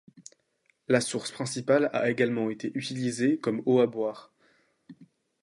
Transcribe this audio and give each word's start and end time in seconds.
La 0.87 0.99
source 0.99 1.29
principale 1.31 1.91
a 1.93 2.09
également 2.09 2.49
été 2.49 2.71
utilisée 2.73 3.37
comme 3.37 3.61
eau 3.67 3.81
à 3.81 3.85
boire. 3.85 4.31